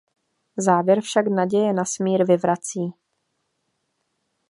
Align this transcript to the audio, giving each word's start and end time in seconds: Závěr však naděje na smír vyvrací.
Závěr 0.57 1.01
však 1.01 1.27
naděje 1.27 1.73
na 1.73 1.85
smír 1.85 2.23
vyvrací. 2.25 2.93